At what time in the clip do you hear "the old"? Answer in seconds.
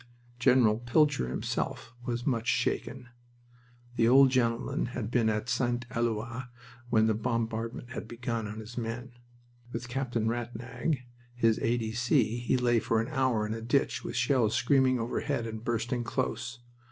3.97-4.31